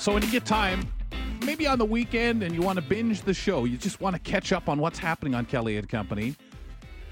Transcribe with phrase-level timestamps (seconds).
[0.00, 0.90] So when you get time,
[1.44, 4.20] maybe on the weekend and you want to binge the show, you just want to
[4.20, 6.34] catch up on what's happening on Kelly and Company,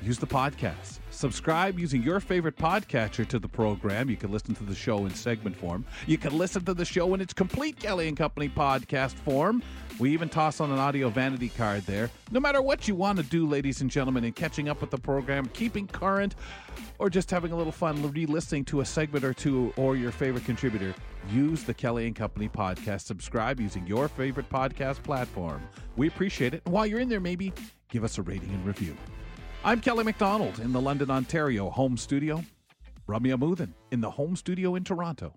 [0.01, 1.01] use the podcast.
[1.11, 4.09] Subscribe using your favorite podcatcher to the program.
[4.09, 5.85] You can listen to the show in segment form.
[6.07, 9.63] You can listen to the show in its complete Kelly and Company podcast form.
[9.99, 12.09] We even toss on an audio vanity card there.
[12.31, 14.99] No matter what you want to do, ladies and gentlemen, in catching up with the
[14.99, 16.37] program, keeping current,
[17.01, 20.45] or just having a little fun re-listening to a segment or two or your favorite
[20.45, 20.95] contributor,
[21.31, 23.01] use the Kelly and Company podcast.
[23.03, 25.61] Subscribe using your favorite podcast platform.
[25.97, 26.63] We appreciate it.
[26.65, 27.53] And while you're in there, maybe
[27.89, 28.97] give us a rating and review.
[29.65, 32.45] I'm Kelly McDonald in the London, Ontario home studio.
[33.09, 35.35] Ramya Muthan in the home studio in Toronto.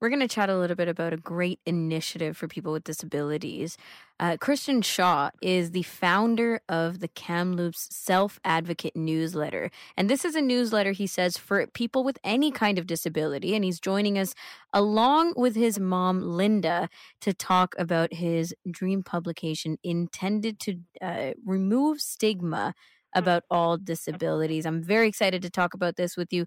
[0.00, 3.76] We're going to chat a little bit about a great initiative for people with disabilities.
[4.20, 9.72] Uh, Krystian Shaw is the founder of the Kamloops Self Advocate newsletter.
[9.96, 13.56] And this is a newsletter, he says, for people with any kind of disability.
[13.56, 14.34] And he's joining us
[14.72, 16.88] along with his mom, Linda,
[17.20, 22.74] to talk about his dream publication intended to uh, remove stigma
[23.14, 24.66] about all disabilities.
[24.66, 26.46] I'm very excited to talk about this with you.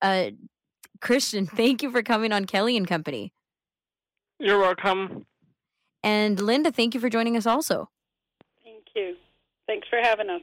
[0.00, 0.30] Uh,
[1.00, 3.32] Krystian, thank you for coming on Kelly and Company.
[4.38, 5.26] You're welcome.
[6.02, 7.90] And Linda, thank you for joining us also.
[8.62, 9.16] Thank you.
[9.66, 10.42] Thanks for having us.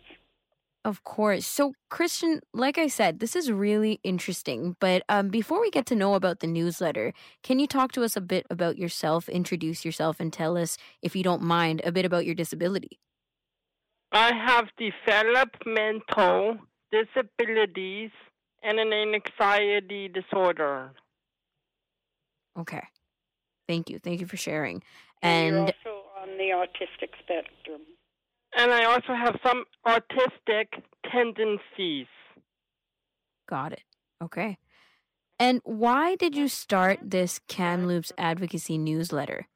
[0.85, 1.45] Of course.
[1.45, 4.75] So, Krystian, like I said, this is really interesting.
[4.81, 8.17] But um, before we get to know about the newsletter, can you talk to us
[8.17, 12.03] a bit about yourself, introduce yourself, and tell us, if you don't mind, a bit
[12.03, 12.99] about your disability?
[14.11, 16.57] I have developmental
[16.91, 18.11] disabilities
[18.63, 20.91] and an anxiety disorder.
[22.57, 22.83] Okay.
[23.67, 23.99] Thank you.
[23.99, 24.83] Thank you for sharing.
[25.21, 27.81] And, and you're also on the autistic spectrum.
[28.55, 30.67] And I also have some autistic
[31.11, 32.07] tendencies.
[33.49, 33.83] Got it.
[34.21, 34.57] Okay.
[35.39, 39.47] And why did you start this Kamloops advocacy newsletter?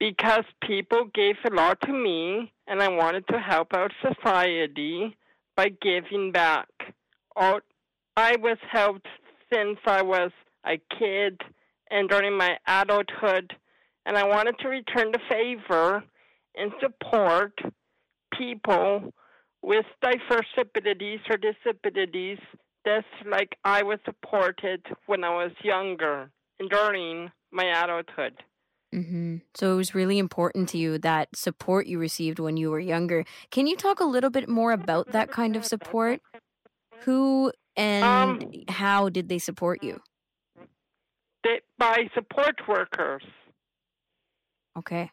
[0.00, 5.16] Because people gave a lot to me, and I wanted to help out society
[5.56, 6.68] by giving back.
[7.34, 7.60] All
[8.16, 9.06] I was helped
[9.52, 10.30] since I was
[10.64, 11.40] a kid
[11.90, 13.52] and during my adulthood,
[14.04, 16.02] and I wanted to return the favor
[16.56, 17.52] and support
[18.36, 19.12] people
[19.62, 22.38] with diverse abilities or disabilities
[22.86, 28.34] just like I was supported when I was younger and during my adulthood.
[28.94, 29.38] Mm-hmm.
[29.54, 33.24] So it was really important to you that support you received when you were younger.
[33.50, 36.20] Can you talk a little bit more about that kind of support?
[37.00, 37.52] Who
[38.40, 40.00] and um, how did they support you?
[41.44, 43.22] They, by support workers.
[44.76, 45.10] Okay.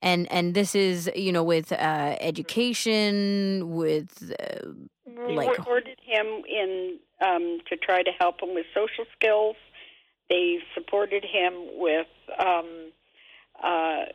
[0.00, 4.68] And and this is you know with uh, education with uh,
[5.06, 9.56] like we supported him in um, to try to help him with social skills.
[10.28, 12.06] They supported him with
[12.38, 12.90] um,
[13.62, 14.06] uh,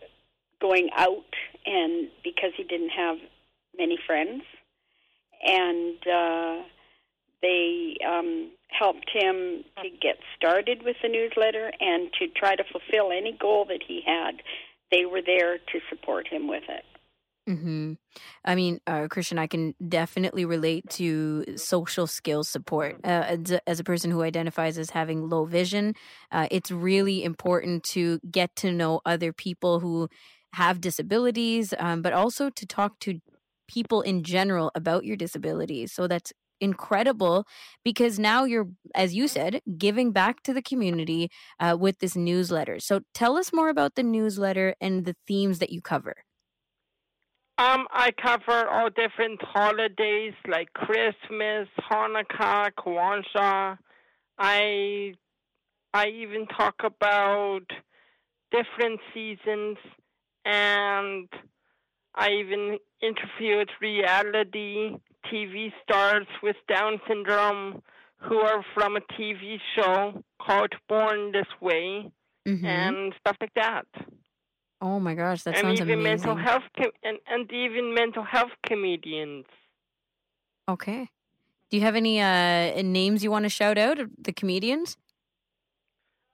[0.59, 1.33] going out
[1.65, 3.17] and because he didn't have
[3.77, 4.41] many friends
[5.43, 6.63] and uh,
[7.41, 13.11] they um, helped him to get started with the newsletter and to try to fulfill
[13.11, 14.41] any goal that he had.
[14.91, 16.83] They were there to support him with it.
[17.47, 17.93] Hmm.
[18.43, 22.97] I mean, uh, Christian, I can definitely relate to social skills support.
[23.05, 25.95] Uh, as, a, as, a, person who identifies as having low vision,
[26.29, 30.09] uh, it's really important to get to know other people who
[30.53, 33.21] have disabilities, um, but also to talk to
[33.69, 35.93] people in general about your disabilities.
[35.93, 37.45] So that's incredible
[37.83, 41.29] because now you're, as you said, giving back to the community
[41.59, 42.79] uh, with this newsletter.
[42.79, 46.15] So tell us more about the newsletter and the themes that you cover.
[47.59, 53.79] Um, I cover all different holidays like Christmas, Hanukkah, Kwanzaa.
[54.37, 55.13] I
[55.93, 57.65] I even talk about
[58.51, 59.77] different seasons
[60.45, 61.27] and
[62.13, 64.97] I even interviewed reality
[65.31, 67.81] TV stars with Down syndrome
[68.17, 72.11] who are from a TV show called Born This Way
[72.47, 72.65] mm-hmm.
[72.65, 73.85] and stuff like that.
[74.81, 76.27] Oh my gosh, that and sounds even amazing.
[76.27, 79.45] mental health com- and, and even mental health comedians.
[80.69, 81.09] Okay.
[81.69, 84.97] Do you have any uh, names you want to shout out of the comedians?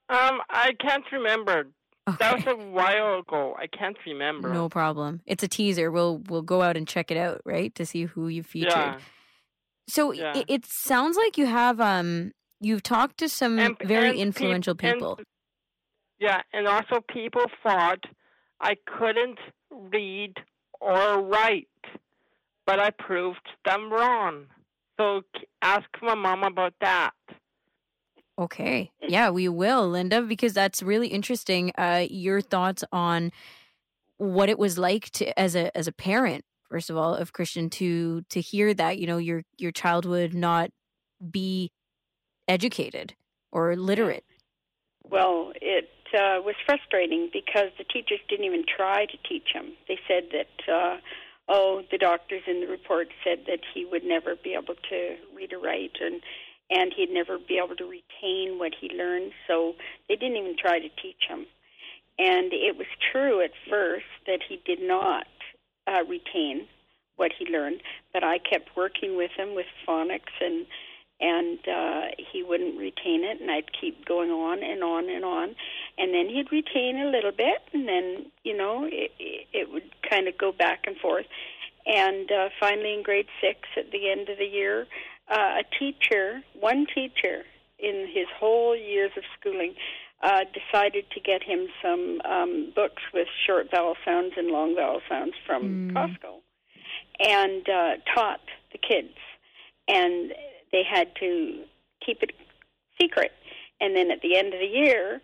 [0.10, 1.68] Um, I can't remember.
[2.08, 2.18] Okay.
[2.20, 3.56] That was a while ago.
[3.58, 4.54] I can't remember.
[4.54, 5.22] No problem.
[5.26, 5.90] It's a teaser.
[5.90, 8.72] We'll we'll go out and check it out, right, to see who you featured.
[8.72, 9.00] Yeah.
[9.88, 10.38] So yeah.
[10.38, 14.76] It, it, sounds like you have um you've talked to some and, very and influential
[14.76, 15.16] pe- people.
[15.18, 15.28] And,
[16.20, 18.04] yeah, and also people thought
[18.60, 19.40] I couldn't
[19.72, 20.34] read
[20.82, 21.68] or write,
[22.66, 24.46] but I proved them wrong.
[24.98, 25.22] So
[25.62, 27.12] ask my mom about that.
[28.40, 28.92] Okay.
[29.06, 31.72] Yeah, we will, Linda, because that's really interesting.
[31.78, 33.32] Uh, your thoughts on
[34.18, 37.70] what it was like to as a as a parent, first of all, of Krystian
[37.72, 40.72] to to hear that, you know, your your child would not
[41.30, 41.72] be
[42.48, 43.14] educated
[43.52, 44.24] or literate.
[45.10, 49.74] Well, it uh, was frustrating because the teachers didn't even try to teach him.
[49.88, 50.98] They said that, uh,
[51.50, 55.54] oh, the doctors in the report said that he would never be able to read
[55.54, 56.22] or write, and
[56.74, 59.32] and he'd never be able to retain what he learned.
[59.48, 59.74] So
[60.08, 61.46] they didn't even try to teach him.
[62.20, 65.28] And it was true at first that he did not
[65.88, 66.68] uh, retain
[67.16, 67.82] what he learned,
[68.12, 70.66] but I kept working with him with phonics and
[71.22, 72.02] and uh,
[72.34, 75.56] he wouldn't retain it, and I'd keep going on and on and on,
[75.98, 80.28] and then he'd retain a little bit, and then you know it, it would kind
[80.28, 81.26] of go back and forth,
[81.86, 84.86] and uh, finally in grade six, at the end of the year,
[85.30, 87.44] uh, a teacher, one teacher
[87.80, 89.76] in his whole years of schooling,
[90.22, 95.02] uh, decided to get him some um, books with short vowel sounds and long vowel
[95.10, 95.94] sounds from mm.
[95.94, 96.40] Costco,
[97.20, 98.40] and uh, taught
[98.72, 99.16] the kids,
[99.88, 100.34] and
[100.72, 101.64] they had to
[102.06, 102.32] keep it
[103.00, 103.32] secret.
[103.82, 105.22] And then at the end of the year,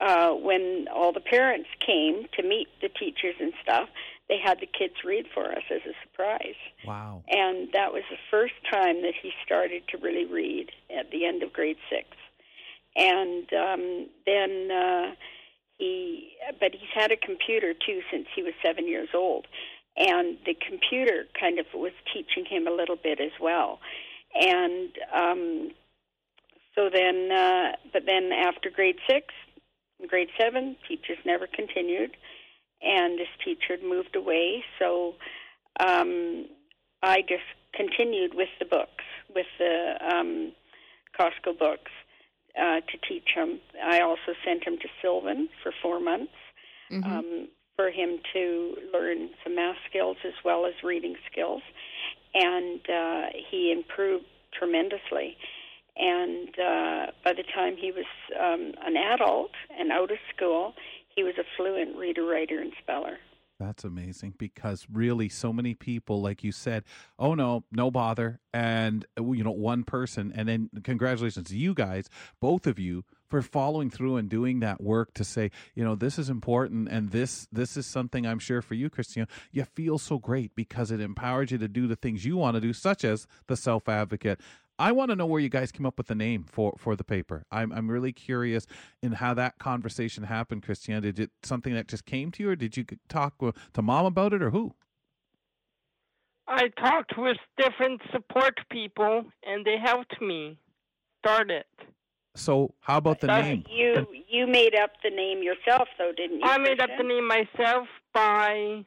[0.00, 3.88] uh, when all the parents came to meet the teachers and stuff,
[4.32, 6.56] they had the kids read for us as a surprise.
[6.86, 7.22] Wow.
[7.28, 11.42] And that was the first time that he started to really read at the end
[11.42, 12.08] of grade six.
[12.96, 15.14] And um, then uh,
[15.78, 19.46] he, but he's had a computer too since he was seven years old.
[19.96, 23.78] And the computer kind of was teaching him a little bit as well
[24.34, 25.70] and um,
[26.74, 29.26] so then, uh, but then after grade six,
[30.08, 32.16] grade seven, teachers never continued,
[32.82, 34.64] and this teacher had moved away.
[34.78, 35.14] So
[35.80, 36.46] um,
[37.02, 37.42] I just
[37.74, 40.52] continued with the books, with the um,
[41.18, 41.90] Costco books,
[42.58, 43.60] uh, to teach him.
[43.82, 46.32] I also sent him to Sylvan for four months.
[46.90, 47.10] Mm-hmm.
[47.10, 51.62] Um, for him to learn some math skills as well as reading skills
[52.34, 54.24] and uh, he improved
[54.58, 55.36] tremendously.
[55.96, 58.06] And uh, by the time he was
[58.40, 60.74] um, an adult and out of school,
[61.14, 63.18] he was a fluent reader, writer, and speller.
[63.58, 66.82] That's amazing because really, so many people, like you said,
[67.18, 72.08] oh no, no bother, and you know, one person, and then congratulations to you guys,
[72.40, 76.18] both of you, for following through and doing that work to say, you know, this
[76.18, 80.18] is important and this this is something I'm sure for you, Christina, you feel so
[80.18, 83.26] great because it empowers you to do the things you want to do, such as
[83.46, 84.38] the self advocate.
[84.78, 87.04] I want to know where you guys came up with the name for for the
[87.04, 87.44] paper.
[87.50, 88.66] I'm I'm really curious
[89.02, 91.02] in how that conversation happened, Christiana.
[91.02, 94.32] Did it something that just came to you, or did you talk to mom about
[94.32, 94.74] it, or who?
[96.48, 100.58] I talked with different support people, and they helped me
[101.20, 101.66] start it.
[102.34, 103.64] So how about the name?
[103.70, 106.44] You you made up the name yourself, though, didn't you?
[106.44, 108.84] I made up the name myself by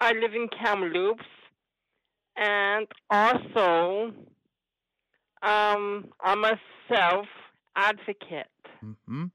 [0.00, 1.24] I live in Kamloops,
[2.36, 4.12] and also
[5.42, 6.58] um, I'm a
[6.88, 7.26] self
[7.76, 8.48] advocate.
[8.84, 9.26] Mm-hmm.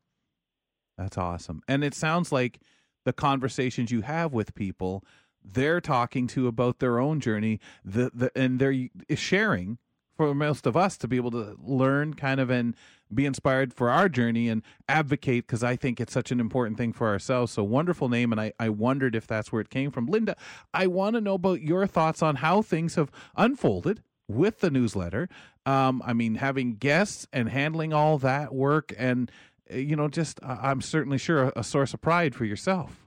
[0.98, 2.60] That's awesome, and it sounds like
[3.06, 5.04] the conversations you have with people
[5.50, 9.78] they're talking to about their own journey the, the and they're sharing
[10.18, 12.76] for most of us to be able to learn kind of and
[13.14, 16.92] be inspired for our journey and advocate because I think it's such an important thing
[16.92, 17.54] for ourselves.
[17.54, 18.32] So wonderful name.
[18.32, 20.08] And I, I wondered if that's where it came from.
[20.08, 20.36] Linda,
[20.74, 25.30] I want to know about your thoughts on how things have unfolded with the newsletter.
[25.66, 29.32] Um, I mean, having guests and handling all that work and,
[29.70, 33.04] eh, you know, just I'm certainly sure a, source of pride for yourself.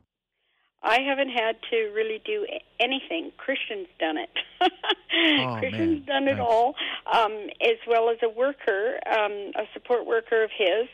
[0.83, 2.47] I haven't had to really do
[2.79, 3.33] anything.
[3.37, 4.31] Krystian's done it.
[4.63, 4.67] oh,
[5.61, 6.25] Krystian's man.
[6.25, 6.75] done it all,
[7.13, 10.89] um, as well as a worker, um, a support worker of his,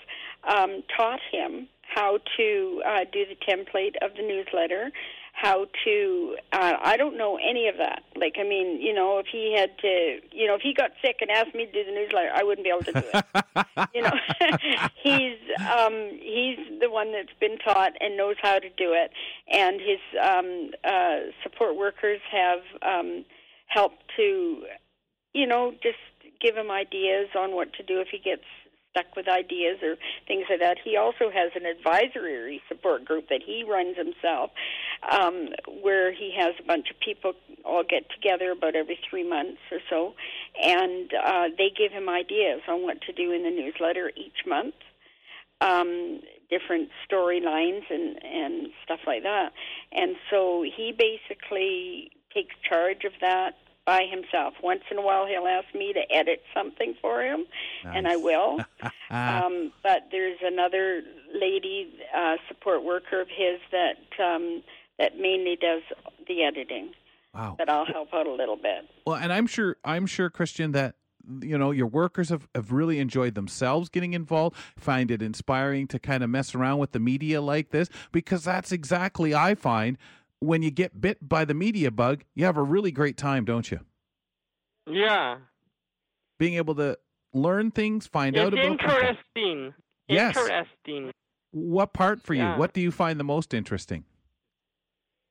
[0.53, 4.91] um, taught him how to uh, do the template of the newsletter,
[5.37, 8.03] how to uh, I don't know any of that.
[8.17, 11.17] Like I mean, you know, if he had to, you know, if he got sick
[11.21, 13.89] and asked me to do the newsletter, I wouldn't be able to do it.
[13.95, 14.13] you know,
[15.03, 19.11] he's um he's the one that's been taught and knows how to do it,
[19.53, 23.25] and his um uh support workers have um
[23.69, 24.63] helped to
[25.37, 25.99] you know, just
[26.41, 28.45] give him ideas on what to do if he gets
[28.97, 30.79] stuck with ideas or things like that.
[30.83, 34.51] He also has an advisory support group that he runs himself,
[35.11, 35.49] um,
[35.83, 37.35] where he has a bunch of people
[37.65, 40.15] all get together about every three months or so,
[40.63, 44.75] and uh, they give him ideas on what to do in the newsletter each month.
[45.61, 49.53] Um, different storylines and and stuff like that,
[49.91, 53.55] and so he basically takes charge of that
[53.87, 54.55] by himself.
[54.63, 57.47] Once in a while, he'll ask me to edit something for him,
[57.85, 58.59] and I will.
[59.11, 61.03] um, but there's another
[61.33, 64.63] lady, uh, support worker of his that um,
[64.99, 65.83] that mainly does
[66.27, 66.91] the editing.
[67.33, 67.55] wow.
[67.57, 68.89] But I'll help out a little bit.
[69.07, 70.97] Well, and I'm sure I'm sure Krystian that
[71.41, 75.99] you know your workers have, have really enjoyed themselves getting involved find it inspiring to
[75.99, 79.99] kind of mess around with the media like this because that's exactly i find
[80.41, 83.71] when you get bit by the media bug you have a really great time don't
[83.71, 83.81] you
[84.87, 85.39] Yeah.
[86.39, 86.99] being able to
[87.33, 88.97] learn things find out It's about people.
[88.97, 89.75] interesting.
[90.09, 90.37] Yes.
[90.37, 91.11] Interesting.
[91.53, 92.57] what part for you Yeah.
[92.59, 94.05] what do you find the most interesting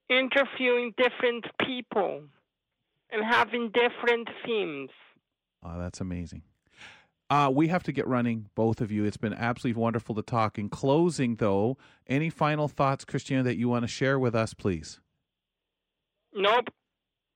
[0.07, 2.23] Interviewing different people
[3.09, 4.89] and having different themes.
[5.63, 6.43] oh that's amazing
[7.29, 9.03] uh, we have to get running, both of you.
[9.03, 10.59] It's been absolutely wonderful to talk.
[10.59, 11.77] In closing, though,
[12.07, 14.99] any final thoughts, Christiana, that you want to share with us, please?
[16.33, 16.67] Nope.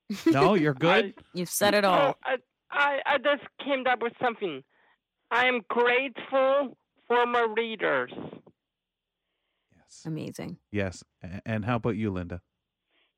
[0.26, 1.14] No, you're good.
[1.36, 2.18] You've said it all.
[2.24, 2.38] I,
[2.72, 4.64] I, I just came up with something.
[5.30, 6.76] I am grateful
[7.08, 8.12] for my readers.
[9.76, 10.04] yes.
[10.06, 10.58] Amazing.
[10.72, 11.04] Yes.
[11.46, 12.42] And how about you, Linda?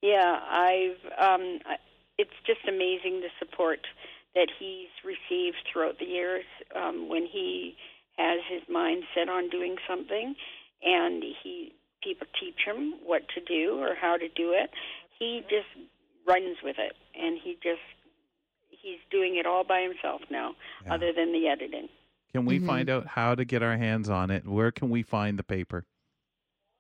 [0.01, 0.97] Yeah, I've.
[1.17, 1.59] Um,
[2.17, 3.79] it's just amazing the support
[4.35, 6.45] that he's received throughout the years
[6.75, 7.75] um, when he
[8.17, 10.35] has his mind set on doing something,
[10.83, 11.73] and he
[12.03, 14.69] people teach him what to do or how to do it.
[15.19, 15.67] He just
[16.27, 17.81] runs with it, and he just
[18.69, 20.95] he's doing it all by himself now, Yeah.
[20.95, 21.87] other than the editing.
[22.31, 22.65] Can we Mhm.
[22.65, 24.45] find out how to get our hands on it?
[24.47, 25.85] Where can we find the paper?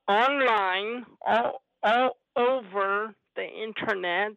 [0.07, 4.33] Online, all, all over the internet,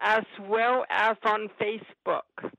[0.00, 2.52] as well as on Facebook.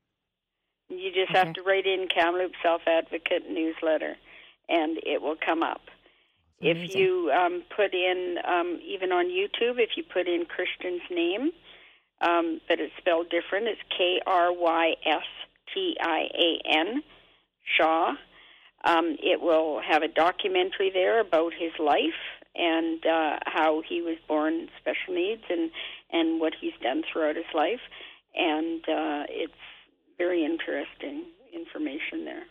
[0.88, 1.38] You just Okay.
[1.38, 4.16] have to write in Kamloops Self Advocate newsletter,
[4.68, 5.82] and it will come up.
[6.60, 7.00] If Amazing.
[7.00, 11.50] you um, put in, um, even on YouTube, if you put in Krystian's name,
[12.20, 15.24] um, but it's spelled different, it's K R Y S
[15.74, 17.02] T I A N,
[17.64, 18.14] Shaw.
[18.84, 24.16] Um, it will have a documentary there about his life and uh, how he was
[24.28, 25.70] born special needs and,
[26.10, 27.80] and what he's done throughout his life.
[28.34, 29.52] And uh, it's
[30.18, 32.42] very interesting information there.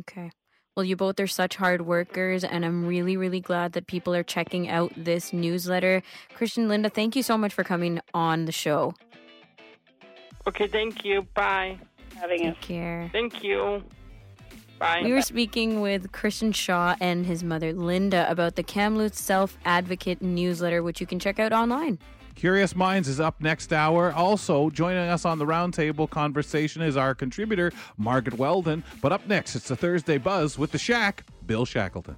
[0.00, 0.30] Okay.
[0.76, 4.22] Well, you both are such hard workers, and I'm really, really glad that people are
[4.22, 6.02] checking out this newsletter.
[6.34, 8.94] Krystian, Linda, thank you so much for coming on the show.
[10.46, 11.26] Okay, thank you.
[11.34, 11.78] Bye.
[12.16, 12.54] Having us.
[12.54, 13.10] Take care.
[13.12, 13.82] Thank you.
[14.82, 15.02] Bye.
[15.04, 20.20] We were speaking with Krystian Shaw and his mother, Linda, about the Kamloops Self Advocate
[20.20, 22.00] newsletter, which you can check out online.
[22.34, 24.10] Curious Minds is up next hour.
[24.10, 28.82] Also, joining us on the roundtable conversation is our contributor, Margaret Weldon.
[29.00, 32.16] But up next, it's the Thursday Buzz with the Shack, Bill Shackleton.